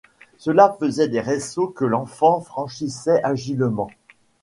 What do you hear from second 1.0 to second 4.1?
des ressauts que l’enfant franchissait agilement.